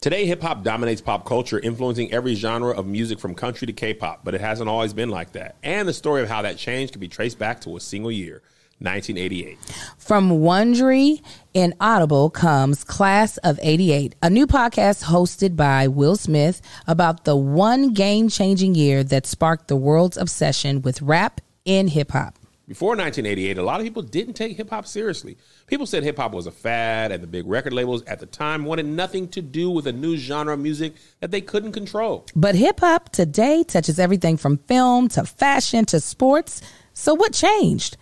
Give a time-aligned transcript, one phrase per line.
[0.00, 3.92] Today, hip hop dominates pop culture, influencing every genre of music from country to K
[3.92, 5.56] pop, but it hasn't always been like that.
[5.62, 8.40] And the story of how that changed can be traced back to a single year.
[8.78, 9.58] 1988.
[9.98, 11.20] From Wondery
[11.54, 17.36] and Audible comes Class of 88, a new podcast hosted by Will Smith about the
[17.36, 22.39] one game changing year that sparked the world's obsession with rap and hip hop.
[22.70, 25.36] Before 1988, a lot of people didn't take hip hop seriously.
[25.66, 28.64] People said hip hop was a fad, and the big record labels at the time
[28.64, 32.26] wanted nothing to do with a new genre of music that they couldn't control.
[32.36, 36.62] But hip hop today touches everything from film to fashion to sports.
[36.94, 37.96] So, what changed?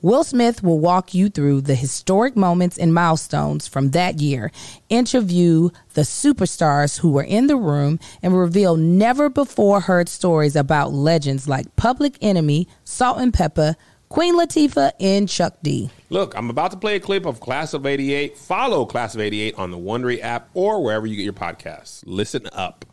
[0.00, 4.50] Will Smith will walk you through the historic moments and milestones from that year,
[4.88, 10.94] interview the superstars who were in the room, and reveal never before heard stories about
[10.94, 13.76] legends like Public Enemy, Salt-N-Pepa,
[14.08, 15.90] Queen Latifah, and Chuck D.
[16.10, 18.36] Look, I'm about to play a clip of Class of 88.
[18.38, 22.02] Follow Class of 88 on the Wondery app or wherever you get your podcasts.
[22.06, 22.84] Listen up.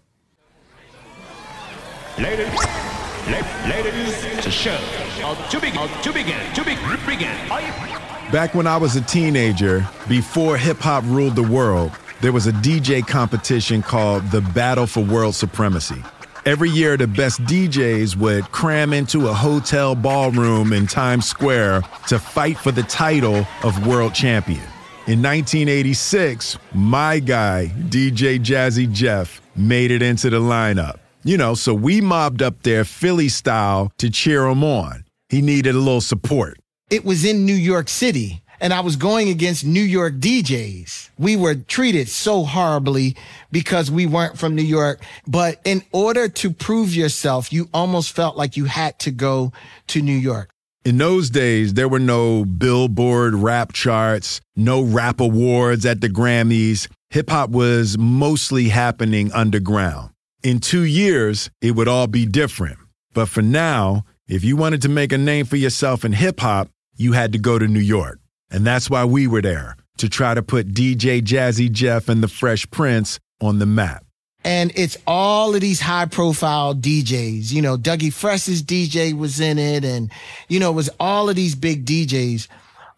[2.18, 4.78] Ladies, la- ladies, to show.
[5.24, 6.76] Uh, to begin, uh, to begin, to be-
[7.08, 7.52] begin.
[7.52, 12.32] Are you- Back when I was a teenager, before hip hop ruled the world, there
[12.32, 16.02] was a DJ competition called the Battle for World Supremacy.
[16.46, 22.20] Every year, the best DJs would cram into a hotel ballroom in Times Square to
[22.20, 24.60] fight for the title of world champion.
[25.08, 31.00] In 1986, my guy, DJ Jazzy Jeff, made it into the lineup.
[31.24, 35.06] You know, so we mobbed up there Philly style to cheer him on.
[35.30, 36.58] He needed a little support.
[36.90, 41.10] it was in New York City and I was going against New York DJs.
[41.20, 43.18] We were treated so horribly
[43.52, 45.04] because we weren't from New York.
[45.28, 49.52] But in order to prove yourself, you almost felt like you had to go
[49.88, 50.50] to New York.
[50.86, 56.88] In those days, there were no Billboard rap charts, no rap awards at the Grammys.
[57.10, 60.12] Hip hop was mostly happening underground.
[60.42, 62.78] In two years, it would all be different.
[63.14, 66.70] But for now, if you wanted to make a name for yourself in hip hop,
[66.96, 68.20] you had to go to New York.
[68.54, 72.28] And that's why we were there to try to put DJ Jazzy Jeff and the
[72.28, 74.06] Fresh Prince on the map.
[74.46, 77.52] And it's all of these high profile DJs.
[77.52, 80.12] You know, Dougie Fresh's DJ was in it and,
[80.50, 82.48] you know, it was all of these big DJs.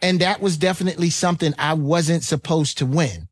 [0.02, 3.28] And that was definitely something I wasn't supposed to win.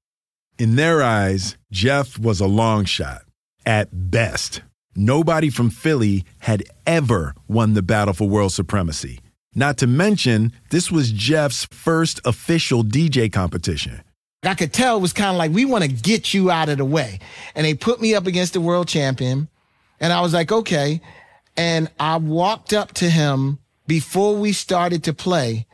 [0.57, 3.23] In their eyes, Jeff was a long shot
[3.65, 4.61] at best.
[4.95, 9.19] Nobody from Philly had ever won the battle for world supremacy.
[9.55, 14.01] Not to mention, this was Jeff's first official DJ competition.
[14.43, 16.77] I could tell it was kind of like, we want to get you out of
[16.77, 17.19] the way.
[17.55, 19.47] And they put me up against the world champion.
[19.99, 21.01] And I was like, okay.
[21.55, 25.67] And I walked up to him before we started to play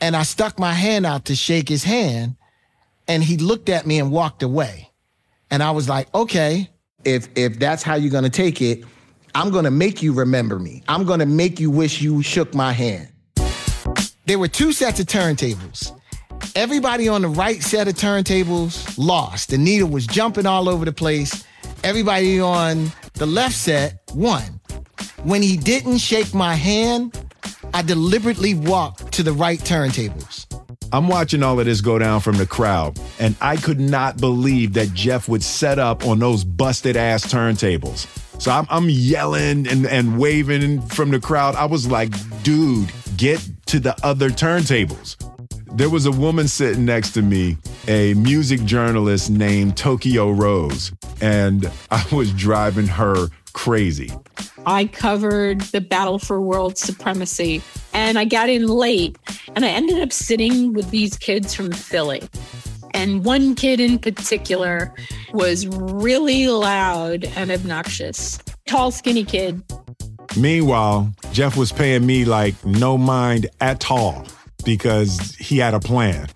[0.00, 2.36] and I stuck my hand out to shake his hand
[3.06, 4.90] and he looked at me and walked away.
[5.50, 6.70] And I was like, okay,
[7.04, 8.84] if, if that's how you're going to take it,
[9.34, 10.82] I'm going to make you remember me.
[10.88, 13.08] I'm going to make you wish you shook my hand.
[14.26, 15.96] There were two sets of turntables.
[16.54, 19.50] Everybody on the right set of turntables lost.
[19.50, 21.44] The needle was jumping all over the place.
[21.82, 24.60] Everybody on the left set won.
[25.24, 27.18] When he didn't shake my hand,
[27.74, 30.46] I deliberately walked to the right turntables.
[30.92, 34.72] I'm watching all of this go down from the crowd, and I could not believe
[34.72, 38.06] that Jeff would set up on those busted ass turntables.
[38.40, 41.54] So I'm, I'm yelling and, and waving from the crowd.
[41.54, 42.10] I was like,
[42.42, 45.14] dude, get to the other turntables.
[45.76, 51.70] There was a woman sitting next to me, a music journalist named Tokyo Rose, and
[51.92, 54.10] I was driving her crazy.
[54.66, 59.16] I covered the battle for world supremacy and I got in late
[59.54, 62.28] and I ended up sitting with these kids from Philly.
[62.92, 64.92] And one kid in particular
[65.32, 68.40] was really loud and obnoxious.
[68.66, 69.62] Tall, skinny kid.
[70.36, 74.26] Meanwhile, Jeff was paying me like no mind at all
[74.64, 76.28] because he had a plan.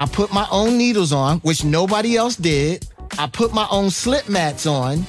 [0.00, 2.86] I put my own needles on, which nobody else did.
[3.18, 5.06] I put my own slip mats on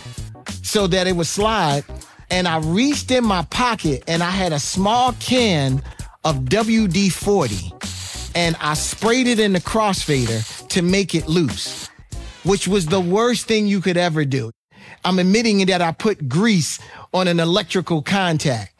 [0.61, 1.83] so that it would slide.
[2.29, 5.81] And I reached in my pocket and I had a small can
[6.23, 7.73] of WD 40
[8.35, 11.87] and I sprayed it in the crossfader to make it loose,
[12.43, 14.51] which was the worst thing you could ever do.
[15.05, 16.79] I'm admitting that I put grease
[17.13, 18.72] on an electrical contact,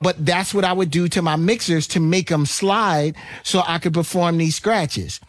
[0.00, 3.78] but that's what I would do to my mixers to make them slide so I
[3.78, 5.20] could perform these scratches.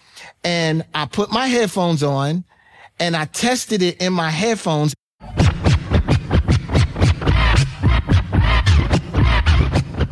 [0.44, 2.44] And I put my headphones on
[3.00, 4.94] and I tested it in my headphones.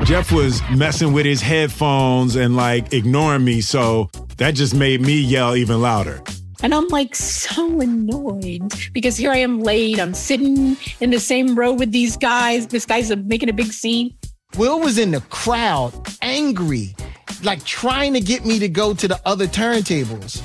[0.04, 5.20] Jeff was messing with his headphones and like ignoring me, so that just made me
[5.20, 6.20] yell even louder.
[6.64, 10.00] And I'm like so annoyed because here I am late.
[10.00, 12.66] I'm sitting in the same row with these guys.
[12.68, 14.16] This guy's making a big scene.
[14.58, 16.96] Will was in the crowd, angry,
[17.44, 20.42] like trying to get me to go to the other turntables.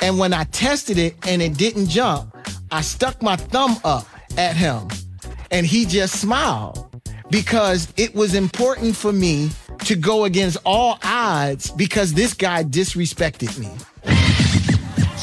[0.00, 2.36] And when I tested it and it didn't jump,
[2.70, 4.06] I stuck my thumb up
[4.36, 4.88] at him
[5.50, 9.50] and he just smiled because it was important for me
[9.84, 13.70] to go against all odds because this guy disrespected me.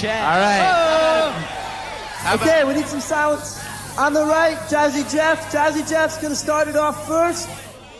[0.03, 2.33] All right.
[2.33, 3.61] Okay, we need some silence.
[3.97, 5.51] On the right, Jazzy Jeff.
[5.51, 7.49] Jazzy Jeff's gonna start it off first.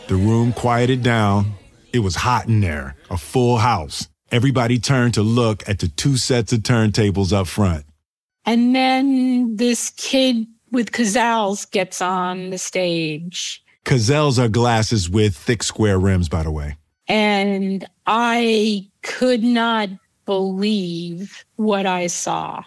[0.08, 1.54] The room quieted down.
[1.92, 4.08] It was hot in there, a full house.
[4.30, 7.84] Everybody turned to look at the two sets of turntables up front.
[8.44, 13.62] And then this kid with Cazals gets on the stage.
[13.84, 16.76] Cazals are glasses with thick square rims, by the way.
[17.08, 19.90] And I could not
[20.24, 22.62] believe what I saw.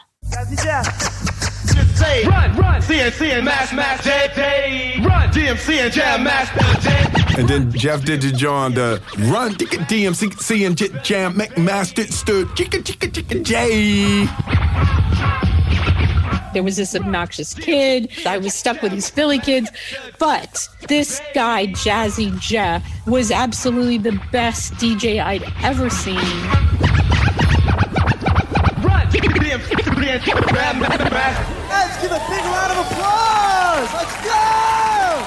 [1.66, 5.02] Jazzy Say, run, run, CNC and mash, mash, J, J.
[5.02, 7.16] Run, DMC and jam, mash, J.
[7.38, 11.58] And then Jeff did the John the run ticka DMC C and J jam make
[11.58, 14.26] master stood chicka chicka chicka J.
[16.54, 18.10] There was this obnoxious kid.
[18.26, 19.70] I was stuck with these Philly kids.
[20.18, 26.16] But this guy, Jazzy Jeff, was absolutely the best DJ I'd ever seen.
[28.82, 29.86] Run, DMC,
[32.08, 33.94] give a big round of applause.
[33.94, 35.24] Let's go.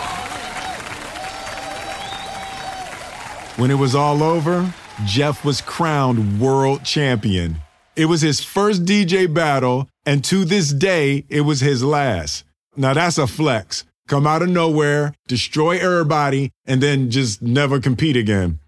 [3.60, 4.72] When it was all over,
[5.04, 7.56] Jeff was crowned world champion.
[7.96, 12.44] It was his first DJ battle, and to this day, it was his last.
[12.76, 13.84] Now that's a flex.
[14.06, 18.60] Come out of nowhere, destroy everybody, and then just never compete again.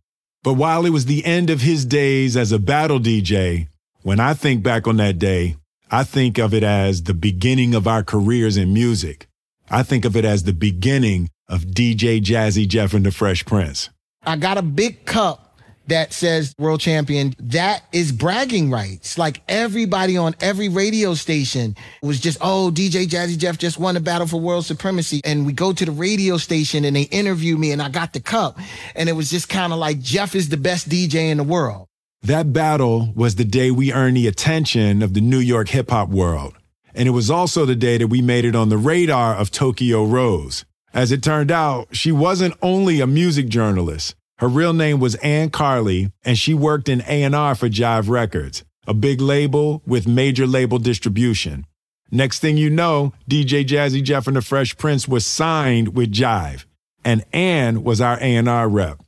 [0.43, 3.69] But while it was the end of his days as a battle DJ,
[4.03, 5.57] when I think back on that day,
[5.93, 9.27] I think of it as the beginning of our careers in music.
[9.71, 13.91] I think of it as the beginning of DJ Jazzy Jeff and the Fresh Prince.
[14.25, 15.59] I got a big cup
[15.89, 17.35] that says world champion.
[17.41, 19.19] That is bragging rights.
[19.19, 24.01] Like everybody on every radio station was just, oh, DJ Jazzy Jeff just won the
[24.01, 25.21] battle for world supremacy.
[25.25, 28.21] And we go to the radio station and they interview me and I got the
[28.21, 28.61] cup.
[28.95, 31.89] And it was just kind of like Jeff is the best DJ in the world.
[32.23, 36.11] That battle was the day we earned the attention of the New York hip hop
[36.11, 36.55] world.
[36.95, 40.05] And it was also the day that we made it on the radar of Tokyo
[40.05, 40.67] Rose.
[40.93, 44.17] As it turned out, she wasn't only a music journalist.
[44.39, 48.93] Her real name was Ann Carli, and she worked in A&R for Jive Records, a
[48.93, 51.67] big label with major label distribution.
[52.11, 56.67] Next thing you know, DJ Jazzy Jeff and the Fresh Prince was signed with Jive,
[57.03, 59.01] and Ann was our A&R rep.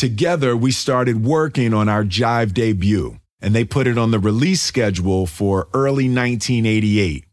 [0.00, 4.62] Together, we started working on our Jive debut, and they put it on the release
[4.62, 7.26] schedule for early 1988.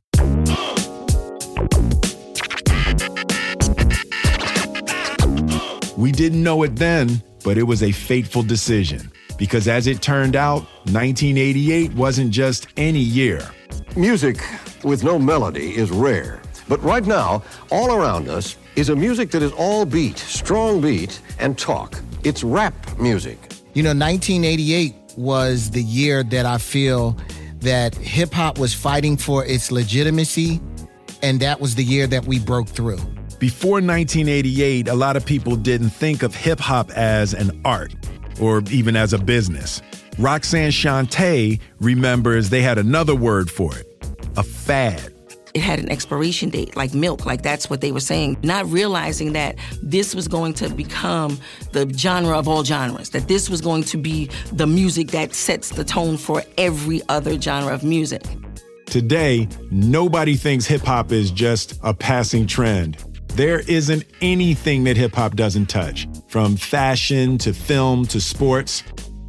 [5.96, 9.14] We didn't know it then, but it was a fateful decision.
[9.38, 13.50] Because as it turned out, 1988 wasn't just any year.
[13.96, 14.44] Music
[14.84, 16.42] with no melody is rare.
[16.68, 21.22] But right now, all around us is a music that is all beat, strong beat,
[21.40, 22.02] and talk.
[22.24, 23.38] It's rap music.
[23.74, 27.18] You know, 1988 was the year that I feel
[27.60, 30.62] that hip hop was fighting for its legitimacy,
[31.22, 33.00] and that was the year that we broke through.
[33.40, 37.94] Before 1988, a lot of people didn't think of hip hop as an art
[38.42, 39.82] or even as a business.
[40.18, 43.86] Roxanne Shante remembers they had another word for it
[44.38, 45.14] a fad.
[45.58, 48.38] It had an expiration date, like milk, like that's what they were saying.
[48.44, 51.40] Not realizing that this was going to become
[51.72, 55.70] the genre of all genres, that this was going to be the music that sets
[55.70, 58.22] the tone for every other genre of music.
[58.86, 63.04] Today, nobody thinks hip hop is just a passing trend.
[63.30, 68.84] There isn't anything that hip hop doesn't touch, from fashion to film to sports.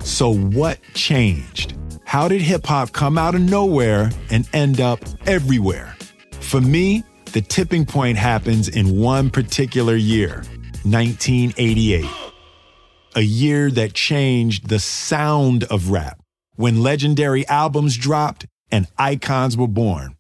[0.05, 1.75] So, what changed?
[2.05, 5.95] How did hip hop come out of nowhere and end up everywhere?
[6.41, 10.45] For me, the tipping point happens in one particular year
[10.85, 12.07] 1988.
[13.17, 16.21] A year that changed the sound of rap
[16.57, 20.17] when legendary albums dropped and icons were born.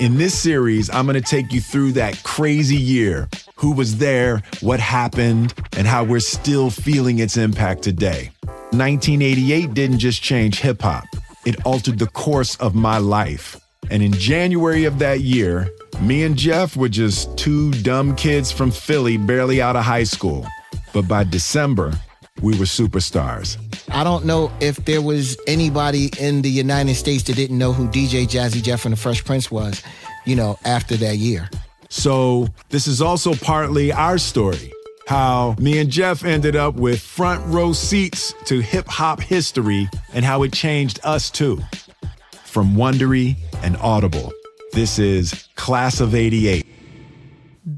[0.00, 4.42] In this series, I'm going to take you through that crazy year who was there,
[4.60, 8.30] what happened, and how we're still feeling its impact today.
[8.72, 11.04] 1988 didn't just change hip hop,
[11.44, 13.60] it altered the course of my life.
[13.90, 15.70] And in January of that year,
[16.00, 20.46] me and Jeff were just two dumb kids from Philly, barely out of high school.
[20.92, 21.92] But by December,
[22.40, 23.58] we were superstars.
[23.90, 27.88] I don't know if there was anybody in the United States that didn't know who
[27.88, 29.82] DJ Jazzy Jeff and the Fresh Prince was,
[30.24, 31.48] you know, after that year.
[31.90, 34.72] So, this is also partly our story
[35.06, 40.24] how me and Jeff ended up with front row seats to hip hop history and
[40.24, 41.60] how it changed us too.
[42.44, 44.32] From Wondery and Audible,
[44.72, 46.66] this is Class of 88.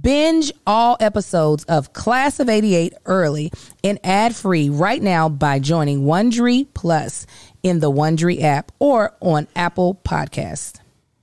[0.03, 3.53] Binge all episodes of Class of 88 early
[3.85, 7.27] and ad free right now by joining Wondery Plus
[7.63, 10.81] in the Wondery app or on Apple Podcasts.